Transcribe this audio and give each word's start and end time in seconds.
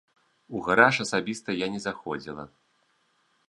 У 0.59 0.61
гараж 0.67 0.95
асабіста 1.05 1.57
я 1.59 1.67
не 1.77 1.81
заходзіла. 1.87 2.51